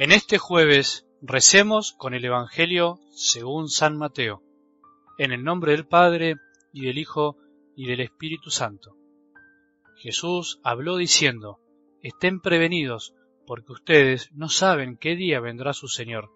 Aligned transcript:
En 0.00 0.12
este 0.12 0.38
jueves 0.38 1.08
recemos 1.20 1.92
con 1.92 2.14
el 2.14 2.24
Evangelio 2.24 3.00
según 3.10 3.68
San 3.68 3.98
Mateo, 3.98 4.44
en 5.18 5.32
el 5.32 5.42
nombre 5.42 5.72
del 5.72 5.88
Padre 5.88 6.36
y 6.72 6.82
del 6.86 6.98
Hijo 6.98 7.36
y 7.74 7.88
del 7.88 8.02
Espíritu 8.02 8.50
Santo. 8.50 8.94
Jesús 9.96 10.60
habló 10.62 10.98
diciendo, 10.98 11.58
Estén 12.00 12.38
prevenidos, 12.40 13.12
porque 13.44 13.72
ustedes 13.72 14.30
no 14.34 14.48
saben 14.48 14.98
qué 14.98 15.16
día 15.16 15.40
vendrá 15.40 15.72
su 15.72 15.88
Señor. 15.88 16.30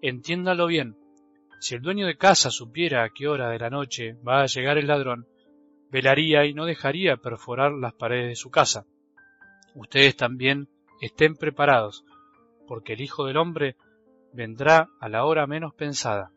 Entiéndalo 0.00 0.68
bien, 0.68 0.96
si 1.58 1.74
el 1.74 1.82
dueño 1.82 2.06
de 2.06 2.16
casa 2.16 2.52
supiera 2.52 3.02
a 3.02 3.10
qué 3.10 3.26
hora 3.26 3.50
de 3.50 3.58
la 3.58 3.70
noche 3.70 4.16
va 4.24 4.42
a 4.42 4.46
llegar 4.46 4.78
el 4.78 4.86
ladrón, 4.86 5.26
velaría 5.90 6.44
y 6.44 6.54
no 6.54 6.64
dejaría 6.64 7.16
perforar 7.16 7.72
las 7.72 7.94
paredes 7.94 8.28
de 8.28 8.36
su 8.36 8.52
casa. 8.52 8.86
Ustedes 9.74 10.14
también 10.14 10.68
estén 11.00 11.34
preparados, 11.34 12.04
porque 12.66 12.94
el 12.94 13.00
Hijo 13.00 13.24
del 13.26 13.36
Hombre 13.36 13.76
vendrá 14.32 14.90
a 15.00 15.08
la 15.08 15.24
hora 15.24 15.46
menos 15.46 15.74
pensada. 15.74 16.32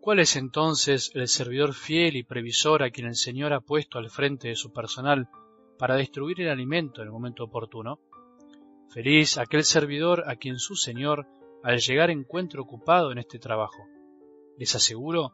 ¿Cuál 0.00 0.20
es 0.20 0.36
entonces 0.36 1.10
el 1.14 1.28
servidor 1.28 1.72
fiel 1.72 2.16
y 2.16 2.24
previsor 2.24 2.82
a 2.82 2.90
quien 2.90 3.06
el 3.06 3.16
Señor 3.16 3.52
ha 3.52 3.60
puesto 3.60 3.98
al 3.98 4.10
frente 4.10 4.48
de 4.48 4.56
su 4.56 4.72
personal 4.72 5.28
para 5.78 5.96
destruir 5.96 6.42
el 6.42 6.50
alimento 6.50 7.00
en 7.00 7.08
el 7.08 7.12
momento 7.12 7.44
oportuno? 7.44 8.00
Feliz 8.90 9.38
aquel 9.38 9.64
servidor 9.64 10.24
a 10.26 10.36
quien 10.36 10.58
su 10.58 10.76
Señor 10.76 11.26
al 11.62 11.78
llegar 11.78 12.10
encuentre 12.10 12.60
ocupado 12.60 13.10
en 13.12 13.18
este 13.18 13.38
trabajo. 13.38 13.86
Les 14.58 14.74
aseguro 14.74 15.32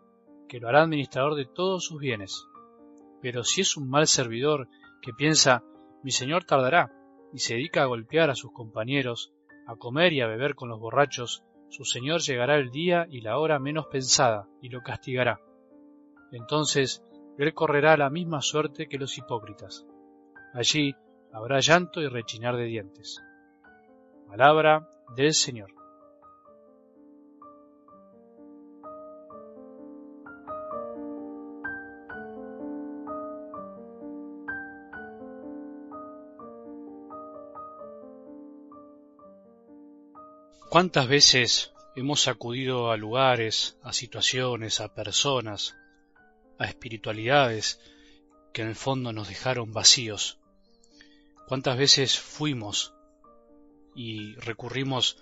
que 0.49 0.61
lo 0.61 0.69
hará 0.69 0.83
administrador 0.83 1.35
de 1.35 1.47
todos 1.47 1.85
sus 1.85 1.99
bienes. 1.99 2.47
Pero 3.21 3.45
si 3.45 3.61
es 3.61 3.77
un 3.77 3.91
mal 3.91 4.07
servidor 4.07 4.69
que 5.03 5.13
piensa 5.13 5.65
mi 6.03 6.13
Señor 6.13 6.45
tardará 6.45 6.93
y 7.33 7.41
se 7.41 7.55
dedica 7.55 7.83
a 7.83 7.87
golpear 7.87 8.31
a 8.31 8.35
sus 8.35 8.53
compañeros, 8.53 9.33
a 9.71 9.77
comer 9.77 10.13
y 10.13 10.21
a 10.21 10.27
beber 10.27 10.57
con 10.57 10.69
los 10.69 10.81
borrachos, 10.81 11.45
su 11.69 11.85
Señor 11.85 12.21
llegará 12.23 12.57
el 12.57 12.71
día 12.71 13.07
y 13.09 13.21
la 13.21 13.39
hora 13.39 13.61
menos 13.61 13.87
pensada, 13.87 14.49
y 14.61 14.69
lo 14.69 14.83
castigará. 14.83 15.41
Entonces 16.33 17.05
él 17.39 17.55
correrá 17.55 17.97
la 17.97 18.11
misma 18.11 18.43
suerte 18.43 18.89
que 18.89 18.99
los 18.99 19.17
hipócritas. 19.17 19.87
Allí 20.55 20.97
habrá 21.33 21.61
llanto 21.61 22.01
y 22.01 22.09
rechinar 22.09 22.57
de 22.57 22.65
dientes. 22.65 23.23
Palabra 24.27 24.89
del 25.15 25.35
Señor. 25.35 25.80
¿Cuántas 40.71 41.09
veces 41.09 41.73
hemos 41.97 42.29
acudido 42.29 42.93
a 42.93 42.97
lugares, 42.97 43.77
a 43.83 43.93
situaciones, 43.93 44.79
a 44.79 44.95
personas, 44.95 45.75
a 46.61 46.67
espiritualidades 46.67 47.81
que 48.53 48.63
en 48.63 48.69
el 48.69 48.77
fondo 48.77 49.13
nos 49.13 49.27
dejaron 49.27 49.73
vacíos? 49.73 50.39
¿Cuántas 51.49 51.77
veces 51.77 52.21
fuimos 52.21 52.95
y 53.97 54.37
recurrimos 54.37 55.17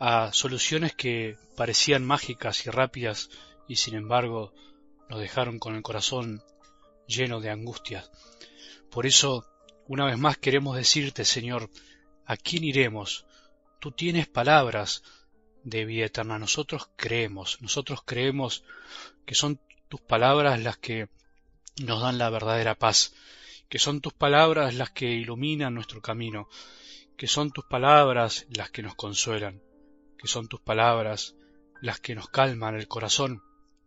a 0.00 0.32
soluciones 0.32 0.94
que 0.94 1.36
parecían 1.54 2.02
mágicas 2.02 2.64
y 2.64 2.70
rápidas 2.70 3.28
y 3.68 3.76
sin 3.76 3.96
embargo 3.96 4.54
nos 5.10 5.20
dejaron 5.20 5.58
con 5.58 5.74
el 5.74 5.82
corazón 5.82 6.42
lleno 7.06 7.42
de 7.42 7.50
angustia? 7.50 8.10
Por 8.90 9.04
eso, 9.04 9.46
una 9.88 10.06
vez 10.06 10.16
más 10.16 10.38
queremos 10.38 10.74
decirte, 10.74 11.26
Señor, 11.26 11.68
¿a 12.24 12.38
quién 12.38 12.64
iremos? 12.64 13.26
Tú 13.78 13.92
tienes 13.92 14.26
palabras 14.26 15.02
de 15.64 15.84
vida 15.84 16.06
eterna. 16.06 16.38
Nosotros 16.38 16.90
creemos, 16.96 17.60
nosotros 17.60 18.00
creemos 18.04 18.64
que 19.26 19.34
son 19.34 19.60
tus 19.88 20.00
palabras 20.00 20.60
las 20.62 20.78
que 20.78 21.08
nos 21.82 22.02
dan 22.02 22.18
la 22.18 22.30
verdadera 22.30 22.74
paz, 22.74 23.14
que 23.68 23.78
son 23.78 24.00
tus 24.00 24.12
palabras 24.12 24.74
las 24.74 24.90
que 24.90 25.06
iluminan 25.06 25.74
nuestro 25.74 26.00
camino, 26.00 26.48
que 27.16 27.26
son 27.26 27.50
tus 27.50 27.64
palabras 27.64 28.46
las 28.50 28.70
que 28.70 28.82
nos 28.82 28.94
consuelan, 28.94 29.62
que 30.18 30.28
son 30.28 30.48
tus 30.48 30.60
palabras 30.60 31.34
las 31.80 32.00
que 32.00 32.14
nos 32.14 32.28
calman 32.28 32.74
el 32.74 32.88
corazón, 32.88 33.42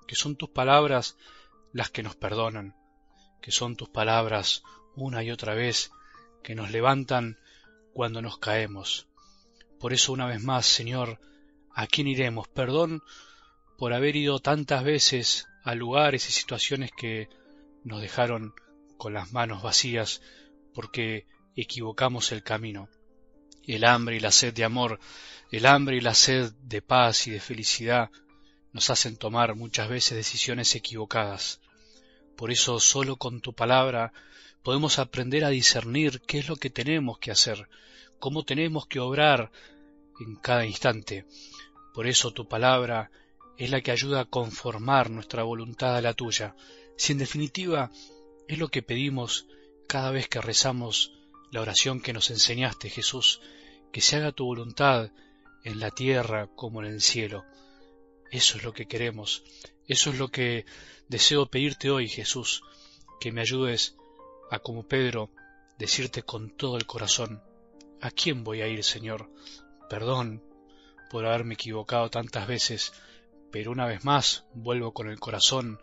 que 0.07 0.15
son 0.15 0.35
tus 0.35 0.49
palabras 0.49 1.17
las 1.73 1.89
que 1.89 2.03
nos 2.03 2.15
perdonan, 2.15 2.75
que 3.41 3.51
son 3.51 3.75
tus 3.75 3.89
palabras 3.89 4.63
una 4.95 5.23
y 5.23 5.31
otra 5.31 5.53
vez 5.53 5.91
que 6.43 6.55
nos 6.55 6.71
levantan 6.71 7.37
cuando 7.93 8.21
nos 8.21 8.37
caemos, 8.37 9.07
por 9.81 9.93
eso 9.93 10.13
una 10.13 10.27
vez 10.27 10.43
más, 10.43 10.67
Señor, 10.67 11.19
¿a 11.73 11.87
quién 11.87 12.07
iremos? 12.07 12.47
Perdón 12.47 13.01
por 13.79 13.93
haber 13.93 14.15
ido 14.15 14.39
tantas 14.39 14.83
veces 14.83 15.47
a 15.63 15.73
lugares 15.73 16.29
y 16.29 16.31
situaciones 16.31 16.91
que 16.91 17.27
nos 17.83 17.99
dejaron 17.99 18.53
con 18.97 19.15
las 19.15 19.33
manos 19.33 19.63
vacías 19.63 20.21
porque 20.75 21.25
equivocamos 21.55 22.31
el 22.31 22.43
camino. 22.43 22.89
El 23.65 23.83
hambre 23.83 24.17
y 24.17 24.19
la 24.19 24.31
sed 24.31 24.53
de 24.53 24.63
amor, 24.63 24.99
el 25.51 25.65
hambre 25.65 25.97
y 25.97 26.01
la 26.01 26.13
sed 26.13 26.53
de 26.61 26.83
paz 26.83 27.25
y 27.25 27.31
de 27.31 27.39
felicidad 27.39 28.11
nos 28.73 28.91
hacen 28.91 29.17
tomar 29.17 29.55
muchas 29.55 29.89
veces 29.89 30.15
decisiones 30.15 30.75
equivocadas. 30.75 31.59
Por 32.41 32.49
eso 32.49 32.79
solo 32.79 33.17
con 33.17 33.39
tu 33.39 33.53
palabra 33.53 34.13
podemos 34.63 34.97
aprender 34.97 35.45
a 35.45 35.49
discernir 35.49 36.21
qué 36.21 36.39
es 36.39 36.49
lo 36.49 36.55
que 36.55 36.71
tenemos 36.71 37.19
que 37.19 37.29
hacer, 37.29 37.69
cómo 38.17 38.43
tenemos 38.45 38.87
que 38.87 38.99
obrar 38.99 39.51
en 40.19 40.37
cada 40.37 40.65
instante. 40.65 41.27
Por 41.93 42.07
eso 42.07 42.31
tu 42.31 42.47
palabra 42.47 43.11
es 43.59 43.69
la 43.69 43.81
que 43.81 43.91
ayuda 43.91 44.21
a 44.21 44.25
conformar 44.25 45.11
nuestra 45.11 45.43
voluntad 45.43 45.95
a 45.95 46.01
la 46.01 46.15
tuya. 46.15 46.55
Si 46.97 47.11
en 47.11 47.19
definitiva 47.19 47.91
es 48.47 48.57
lo 48.57 48.69
que 48.69 48.81
pedimos 48.81 49.45
cada 49.87 50.09
vez 50.09 50.27
que 50.27 50.41
rezamos 50.41 51.13
la 51.51 51.61
oración 51.61 52.01
que 52.01 52.11
nos 52.11 52.31
enseñaste, 52.31 52.89
Jesús, 52.89 53.39
que 53.91 54.01
se 54.01 54.15
haga 54.15 54.31
tu 54.31 54.45
voluntad 54.45 55.11
en 55.63 55.79
la 55.79 55.91
tierra 55.91 56.49
como 56.55 56.81
en 56.81 56.91
el 56.91 57.01
cielo. 57.01 57.45
Eso 58.31 58.57
es 58.57 58.63
lo 58.63 58.73
que 58.73 58.87
queremos, 58.87 59.43
eso 59.91 60.09
es 60.11 60.17
lo 60.17 60.29
que 60.29 60.65
deseo 61.09 61.47
pedirte 61.47 61.91
hoy, 61.91 62.07
Jesús, 62.07 62.63
que 63.19 63.33
me 63.33 63.41
ayudes 63.41 63.97
a, 64.49 64.59
como 64.59 64.87
Pedro, 64.87 65.29
decirte 65.77 66.23
con 66.23 66.55
todo 66.55 66.77
el 66.77 66.85
corazón, 66.85 67.43
¿a 67.99 68.09
quién 68.09 68.45
voy 68.45 68.61
a 68.61 68.67
ir, 68.67 68.85
Señor? 68.85 69.29
Perdón 69.89 70.41
por 71.09 71.25
haberme 71.25 71.55
equivocado 71.55 72.09
tantas 72.09 72.47
veces, 72.47 72.93
pero 73.51 73.69
una 73.69 73.85
vez 73.85 74.05
más 74.05 74.45
vuelvo 74.53 74.93
con 74.93 75.09
el 75.09 75.19
corazón 75.19 75.81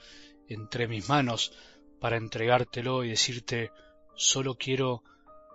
entre 0.48 0.88
mis 0.88 1.06
manos 1.10 1.52
para 2.00 2.16
entregártelo 2.16 3.04
y 3.04 3.10
decirte 3.10 3.72
solo 4.16 4.54
quiero 4.54 5.02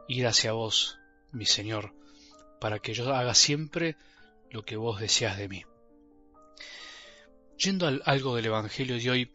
ir 0.08 0.28
hacia 0.28 0.52
vos, 0.52 1.00
mi 1.32 1.48
Señor, 1.48 1.96
para 2.62 2.78
que 2.78 2.94
yo 2.94 3.12
haga 3.16 3.34
siempre 3.34 3.98
lo 4.52 4.64
que 4.64 4.78
vos 4.78 5.00
deseas 5.00 5.40
de 5.40 5.50
mí. 5.50 5.64
Yendo 7.58 7.88
al 7.88 8.02
algo 8.06 8.36
del 8.36 8.46
Evangelio 8.46 8.98
de 8.98 9.10
hoy, 9.10 9.32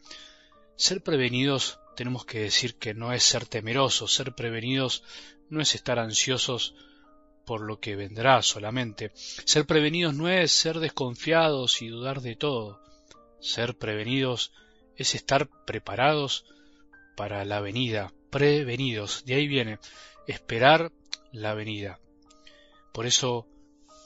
ser 0.75 1.01
prevenidos 1.01 1.79
tenemos 1.95 2.25
que 2.25 2.39
decir 2.39 2.75
que 2.75 2.93
no 2.93 3.11
es 3.11 3.23
ser 3.23 3.45
temerosos, 3.45 4.13
ser 4.13 4.33
prevenidos 4.33 5.03
no 5.49 5.61
es 5.61 5.75
estar 5.75 5.99
ansiosos 5.99 6.75
por 7.45 7.61
lo 7.61 7.79
que 7.79 7.95
vendrá 7.95 8.41
solamente. 8.41 9.11
Ser 9.15 9.65
prevenidos 9.65 10.13
no 10.13 10.29
es 10.29 10.51
ser 10.51 10.79
desconfiados 10.79 11.81
y 11.81 11.87
dudar 11.87 12.21
de 12.21 12.35
todo. 12.35 12.79
Ser 13.39 13.75
prevenidos 13.75 14.51
es 14.95 15.15
estar 15.15 15.49
preparados 15.65 16.45
para 17.17 17.43
la 17.45 17.59
venida, 17.59 18.13
prevenidos. 18.29 19.25
De 19.25 19.33
ahí 19.33 19.47
viene, 19.47 19.79
esperar 20.27 20.91
la 21.31 21.53
venida. 21.53 21.99
Por 22.93 23.05
eso 23.05 23.47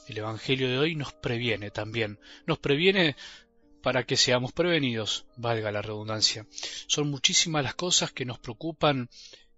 el 0.08 0.18
Evangelio 0.18 0.68
de 0.68 0.78
hoy 0.78 0.94
nos 0.94 1.12
previene 1.12 1.70
también. 1.70 2.18
Nos 2.46 2.58
previene 2.58 3.16
para 3.84 4.04
que 4.04 4.16
seamos 4.16 4.52
prevenidos, 4.52 5.26
valga 5.36 5.70
la 5.70 5.82
redundancia. 5.82 6.46
Son 6.86 7.10
muchísimas 7.10 7.62
las 7.62 7.74
cosas 7.74 8.12
que 8.12 8.24
nos 8.24 8.38
preocupan 8.38 9.10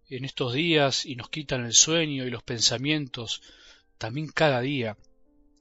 en 0.09 0.25
estos 0.25 0.53
días 0.53 1.07
y 1.07 1.15
nos 1.15 1.31
quitan 1.31 1.65
el 1.65 1.75
sueño 1.75 2.27
y 2.27 2.31
los 2.31 2.43
pensamientos 2.43 3.41
también 3.99 4.27
cada 4.27 4.61
día. 4.61 4.99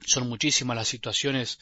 Son 0.04 0.28
muchísimas 0.28 0.76
las 0.76 0.88
situaciones 0.88 1.60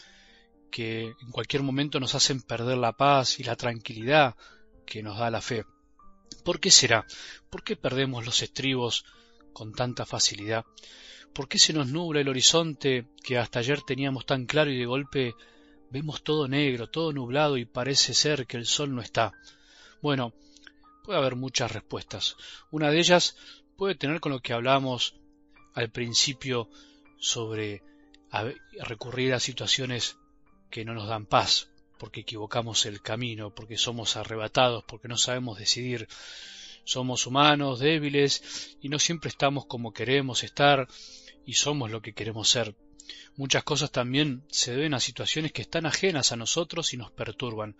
que 0.71 1.13
en 1.21 1.31
cualquier 1.31 1.61
momento 1.61 1.99
nos 1.99 2.15
hacen 2.15 2.41
perder 2.41 2.77
la 2.77 2.93
paz 2.93 3.37
y 3.37 3.43
la 3.43 3.57
tranquilidad 3.57 4.37
que 4.85 5.03
nos 5.03 5.19
da 5.19 5.29
la 5.29 5.41
fe. 5.41 5.65
¿Por 6.45 6.61
qué 6.61 6.71
será? 6.71 7.05
¿Por 7.49 7.65
qué 7.65 7.75
perdemos 7.75 8.25
los 8.25 8.41
estribos 8.41 9.03
con 9.51 9.73
tanta 9.73 10.05
facilidad? 10.05 10.63
¿Por 11.33 11.49
qué 11.49 11.59
se 11.59 11.73
nos 11.73 11.87
nubla 11.87 12.21
el 12.21 12.29
horizonte 12.29 13.07
que 13.25 13.37
hasta 13.37 13.59
ayer 13.59 13.81
teníamos 13.81 14.25
tan 14.25 14.45
claro 14.45 14.71
y 14.71 14.77
de 14.77 14.85
golpe 14.85 15.35
vemos 15.93 16.23
todo 16.23 16.47
negro, 16.47 16.89
todo 16.89 17.13
nublado 17.13 17.55
y 17.55 17.65
parece 17.65 18.15
ser 18.15 18.47
que 18.47 18.57
el 18.57 18.65
sol 18.65 18.95
no 18.95 19.01
está? 19.01 19.31
Bueno, 20.01 20.33
puede 21.03 21.19
haber 21.19 21.35
muchas 21.35 21.71
respuestas. 21.71 22.35
Una 22.71 22.89
de 22.89 22.97
ellas 22.97 23.37
puede 23.77 23.93
tener 23.93 24.19
con 24.19 24.31
lo 24.31 24.39
que 24.39 24.53
hablamos 24.53 25.15
al 25.75 25.91
principio 25.91 26.67
sobre 27.19 27.83
recurrir 28.81 29.35
a 29.35 29.39
situaciones 29.39 30.17
que 30.71 30.83
no 30.83 30.95
nos 30.95 31.07
dan 31.07 31.27
paz, 31.27 31.69
porque 31.99 32.21
equivocamos 32.21 32.87
el 32.87 33.03
camino, 33.03 33.53
porque 33.53 33.77
somos 33.77 34.17
arrebatados, 34.17 34.83
porque 34.87 35.07
no 35.07 35.17
sabemos 35.17 35.59
decidir. 35.59 36.07
Somos 36.85 37.27
humanos, 37.27 37.79
débiles, 37.79 38.75
y 38.81 38.89
no 38.89 38.97
siempre 38.97 39.29
estamos 39.29 39.67
como 39.67 39.93
queremos 39.93 40.43
estar, 40.43 40.87
y 41.45 41.53
somos 41.53 41.91
lo 41.91 42.01
que 42.01 42.13
queremos 42.13 42.49
ser. 42.49 42.75
Muchas 43.35 43.63
cosas 43.63 43.91
también 43.91 44.43
se 44.49 44.71
deben 44.71 44.93
a 44.93 44.99
situaciones 44.99 45.51
que 45.51 45.63
están 45.63 45.85
ajenas 45.85 46.31
a 46.31 46.35
nosotros 46.35 46.93
y 46.93 46.97
nos 46.97 47.11
perturban, 47.11 47.75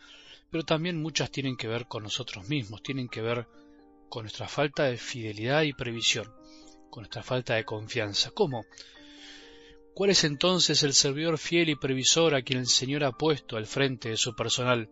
pero 0.50 0.64
también 0.64 1.02
muchas 1.02 1.31
tienen 1.31 1.58
que 1.58 1.68
ver 1.68 1.88
con 1.88 2.04
nosotros 2.04 2.48
mismos, 2.50 2.84
tienen 2.84 3.08
que 3.08 3.22
ver 3.22 3.48
con 4.10 4.24
nuestra 4.24 4.48
falta 4.48 4.84
de 4.84 4.98
fidelidad 4.98 5.64
y 5.64 5.74
previsión, 5.74 6.31
con 6.90 7.02
nuestra 7.02 7.24
falta 7.24 7.56
de 7.56 7.66
confianza. 7.66 8.31
¿Cómo? 8.31 8.66
¿Cuál 9.94 10.10
es 10.10 10.24
entonces 10.24 10.81
el 10.81 10.94
servidor 10.94 11.38
fiel 11.38 11.70
y 11.70 11.75
previsor 11.75 12.34
a 12.34 12.42
quien 12.42 12.60
el 12.60 12.68
Señor 12.68 13.04
ha 13.04 13.12
puesto 13.12 13.58
al 13.58 13.68
frente 13.68 14.10
de 14.10 14.18
su 14.18 14.36
personal 14.36 14.90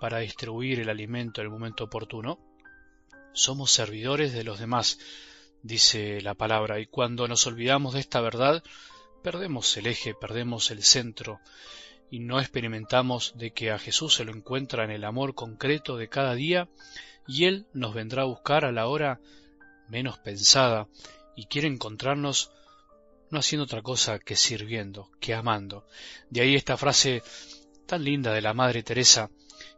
para 0.00 0.18
distribuir 0.18 0.80
el 0.80 0.88
alimento 0.88 1.40
en 1.40 1.46
el 1.46 1.52
momento 1.52 1.84
oportuno? 1.84 2.40
Somos 3.32 3.70
servidores 3.70 4.32
de 4.32 4.42
los 4.42 4.58
demás, 4.58 4.98
dice 5.62 6.20
la 6.22 6.34
palabra, 6.34 6.80
y 6.80 6.86
cuando 6.86 7.28
nos 7.28 7.46
olvidamos 7.46 7.94
de 7.94 8.00
esta 8.00 8.20
verdad, 8.20 8.64
perdemos 9.22 9.76
el 9.76 9.86
eje, 9.86 10.14
perdemos 10.14 10.70
el 10.70 10.82
centro, 10.82 11.40
y 12.12 12.18
no 12.18 12.40
experimentamos 12.40 13.32
de 13.36 13.52
que 13.52 13.70
a 13.70 13.78
Jesús 13.78 14.14
se 14.14 14.24
lo 14.24 14.32
encuentra 14.32 14.84
en 14.84 14.90
el 14.90 15.04
amor 15.04 15.34
concreto 15.34 15.96
de 15.96 16.10
cada 16.10 16.34
día 16.34 16.68
y 17.26 17.46
Él 17.46 17.66
nos 17.72 17.94
vendrá 17.94 18.22
a 18.22 18.26
buscar 18.26 18.66
a 18.66 18.72
la 18.72 18.86
hora 18.86 19.18
menos 19.88 20.18
pensada 20.18 20.88
y 21.34 21.46
quiere 21.46 21.68
encontrarnos 21.68 22.50
no 23.30 23.38
haciendo 23.38 23.64
otra 23.64 23.80
cosa 23.80 24.18
que 24.18 24.36
sirviendo, 24.36 25.10
que 25.20 25.32
amando. 25.32 25.86
De 26.28 26.42
ahí 26.42 26.54
esta 26.54 26.76
frase 26.76 27.22
tan 27.86 28.04
linda 28.04 28.34
de 28.34 28.42
la 28.42 28.52
Madre 28.52 28.82
Teresa, 28.82 29.30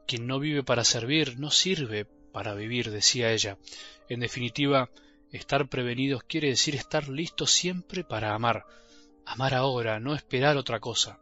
quien 0.05 0.27
no 0.27 0.41
vive 0.41 0.65
para 0.65 0.83
servir, 0.83 1.39
no 1.39 1.53
sirve 1.53 2.05
para 2.33 2.55
vivir, 2.55 2.91
decía 2.91 3.31
ella. 3.31 3.59
En 4.09 4.19
definitiva, 4.19 4.91
estar 5.31 5.69
prevenidos 5.69 6.25
quiere 6.25 6.49
decir 6.49 6.75
estar 6.75 7.09
listos 7.09 7.53
siempre 7.53 8.03
para 8.03 8.35
amar, 8.35 8.67
amar 9.27 9.55
ahora, 9.55 10.01
no 10.01 10.15
esperar 10.15 10.57
otra 10.57 10.81
cosa. 10.81 11.19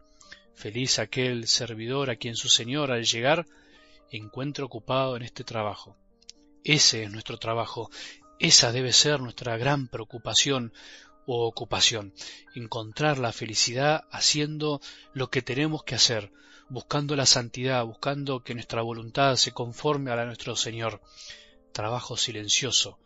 Feliz 0.55 0.99
aquel 0.99 1.47
servidor 1.49 2.11
a 2.11 2.17
quien 2.17 2.37
su 2.37 2.49
Señor 2.49 2.91
al 2.91 3.05
llegar 3.05 3.47
encuentre 4.11 4.65
ocupado 4.65 5.17
en 5.17 5.23
este 5.23 5.45
trabajo. 5.45 5.97
Ese 6.65 7.05
es 7.05 7.11
nuestro 7.11 7.39
trabajo, 7.39 7.91
esa 8.39 8.73
debe 8.73 8.93
ser 8.93 9.21
nuestra 9.21 9.57
gran 9.57 9.89
preocupación 9.89 10.73
o 11.27 11.47
ocupación, 11.47 12.13
encontrar 12.55 13.19
la 13.19 13.33
felicidad 13.33 14.05
haciendo 14.11 14.81
lo 15.13 15.31
que 15.31 15.43
tenemos 15.43 15.85
que 15.85 15.95
hacer, 15.95 16.33
buscando 16.69 17.17
la 17.17 17.27
santidad, 17.27 17.85
buscando 17.85 18.43
que 18.43 18.55
nuestra 18.55 18.83
voluntad 18.83 19.37
se 19.37 19.53
conforme 19.53 20.11
a 20.11 20.17
la 20.17 20.23
de 20.23 20.27
nuestro 20.29 20.57
Señor. 20.57 21.01
Trabajo 21.73 22.17
silencioso 22.17 22.99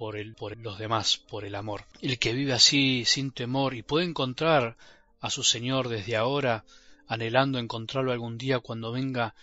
por, 0.00 0.56
los 0.56 0.78
demás, 0.78 1.18
por 1.18 1.44
el 1.44 1.54
amor. 1.54 1.84
El 2.00 2.18
que 2.18 2.32
vive 2.32 2.54
así, 2.54 3.04
sin 3.04 3.32
temor, 3.32 3.74
y 3.74 3.82
puede 3.82 4.06
encontrar 4.06 4.78
a 5.20 5.28
su 5.28 5.42
Señor 5.42 5.90
desde 5.90 6.16
ahora, 6.16 6.64
anhelando 7.06 7.58
encontrarlo 7.58 8.10
algún 8.10 8.38
día 8.38 8.60
cuando 8.60 8.92
venga, 8.92 9.34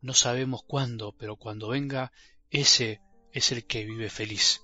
no 0.00 0.14
sabemos 0.14 0.62
cuándo, 0.66 1.12
pero 1.12 1.36
cuando 1.36 1.68
venga 1.68 2.10
ese 2.48 3.02
es 3.34 3.52
el 3.52 3.66
que 3.66 3.84
vive 3.84 4.08
feliz. 4.08 4.62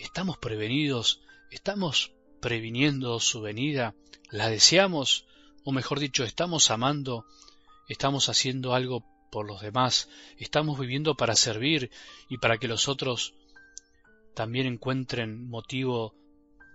¿Estamos 0.00 0.36
prevenidos? 0.38 1.20
¿Estamos 1.52 2.10
previniendo 2.40 3.20
su 3.20 3.42
venida? 3.42 3.94
¿La 4.30 4.48
deseamos? 4.48 5.26
O 5.62 5.70
mejor 5.70 6.00
dicho, 6.00 6.24
¿estamos 6.24 6.72
amando? 6.72 7.24
¿Estamos 7.88 8.28
haciendo 8.28 8.74
algo 8.74 9.04
por 9.30 9.46
los 9.46 9.60
demás? 9.60 10.08
¿Estamos 10.38 10.76
viviendo 10.76 11.14
para 11.14 11.36
servir 11.36 11.92
y 12.28 12.38
para 12.38 12.58
que 12.58 12.66
los 12.66 12.88
otros 12.88 13.34
también 14.40 14.66
encuentren 14.66 15.50
motivo 15.50 16.14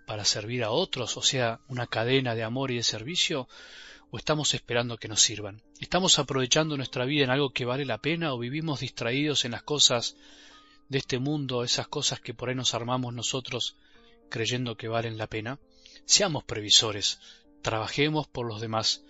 para 0.05 0.23
servir 0.23 0.63
a 0.63 0.69
otros, 0.69 1.17
o 1.17 1.23
sea, 1.23 1.61
una 1.67 1.87
cadena 1.87 2.35
de 2.35 2.43
amor 2.43 2.69
y 2.69 2.75
de 2.75 2.83
servicio? 2.83 3.47
¿O 4.11 4.19
estamos 4.19 4.53
esperando 4.53 4.97
que 4.97 5.07
nos 5.07 5.21
sirvan? 5.21 5.63
¿Estamos 5.79 6.19
aprovechando 6.19 6.77
nuestra 6.77 7.05
vida 7.05 7.23
en 7.23 7.31
algo 7.31 7.53
que 7.53 7.65
vale 7.65 7.83
la 7.83 7.97
pena 7.97 8.35
o 8.35 8.37
vivimos 8.37 8.81
distraídos 8.81 9.45
en 9.45 9.53
las 9.53 9.63
cosas 9.63 10.15
de 10.89 10.99
este 10.99 11.17
mundo, 11.17 11.63
esas 11.63 11.87
cosas 11.87 12.19
que 12.19 12.35
por 12.35 12.49
ahí 12.49 12.55
nos 12.55 12.75
armamos 12.75 13.15
nosotros 13.15 13.77
creyendo 14.29 14.77
que 14.77 14.87
valen 14.87 15.17
la 15.17 15.25
pena? 15.25 15.57
Seamos 16.05 16.43
previsores, 16.43 17.19
trabajemos 17.63 18.27
por 18.27 18.45
los 18.45 18.61
demás, 18.61 19.05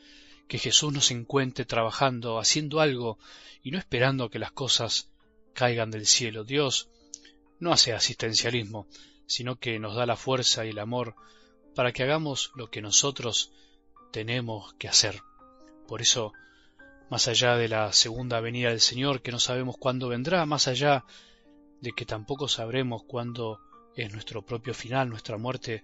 que 0.48 0.60
Jesús 0.60 0.94
nos 0.94 1.12
encuentre 1.12 1.66
trabajando, 1.66 2.40
haciendo 2.40 2.80
algo 2.80 3.20
y 3.62 3.72
no 3.72 3.80
esperando 3.80 4.30
que 4.30 4.40
las 4.40 4.54
cosas 4.54 5.10
caigan 5.54 5.92
del 5.92 6.06
cielo. 6.06 6.46
Dios 6.46 6.88
no 7.60 7.72
hace 7.72 7.94
asistencialismo, 7.94 8.88
sino 9.28 9.58
que 9.58 9.80
nos 9.80 9.96
da 9.96 10.06
la 10.06 10.16
fuerza 10.16 10.66
y 10.66 10.70
el 10.70 10.80
amor 10.80 11.16
para 11.76 11.92
que 11.92 12.04
hagamos 12.04 12.52
lo 12.56 12.70
que 12.70 12.82
nosotros 12.82 13.52
tenemos 14.12 14.74
que 14.76 14.88
hacer. 14.88 15.22
Por 15.88 16.02
eso, 16.02 16.34
más 17.10 17.28
allá 17.28 17.56
de 17.56 17.68
la 17.68 17.92
segunda 17.94 18.40
venida 18.40 18.70
del 18.70 18.82
Señor, 18.82 19.22
que 19.22 19.32
no 19.32 19.40
sabemos 19.40 19.76
cuándo 19.78 20.08
vendrá, 20.08 20.46
más 20.46 20.68
allá 20.68 21.06
de 21.82 21.92
que 21.92 22.06
tampoco 22.06 22.48
sabremos 22.48 23.04
cuándo 23.04 23.60
es 23.96 24.12
nuestro 24.12 24.46
propio 24.46 24.74
final, 24.74 25.10
nuestra 25.10 25.38
muerte, 25.38 25.84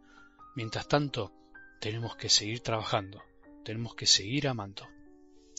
mientras 0.55 0.87
tanto, 0.87 1.31
tenemos 1.79 2.15
que 2.15 2.29
seguir 2.29 2.61
trabajando, 2.61 3.21
tenemos 3.63 3.95
que 3.95 4.05
seguir 4.05 4.47
amando. 4.47 4.87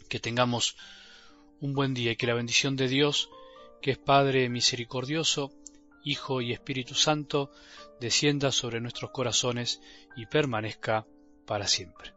Que 0.08 0.20
tengamos 0.20 0.76
un 1.60 1.74
buen 1.74 1.94
día 1.94 2.12
y 2.12 2.16
que 2.16 2.26
la 2.26 2.34
bendición 2.34 2.76
de 2.76 2.88
Dios, 2.88 3.30
que 3.80 3.92
es 3.92 3.98
Padre 3.98 4.48
misericordioso, 4.48 5.52
Hijo 6.02 6.40
y 6.40 6.52
Espíritu 6.52 6.94
Santo, 6.94 7.50
descienda 8.00 8.52
sobre 8.52 8.80
nuestros 8.80 9.10
corazones 9.10 9.80
y 10.16 10.26
permanezca 10.26 11.06
para 11.46 11.66
siempre. 11.66 12.12